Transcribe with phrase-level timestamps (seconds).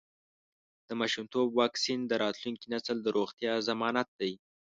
[0.87, 4.33] د ماشومتوب واکسین د راتلونکي نسل د روغتیا ضمانت دی.